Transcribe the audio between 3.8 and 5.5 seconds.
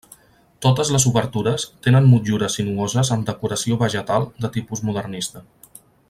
vegetal de tipus modernista.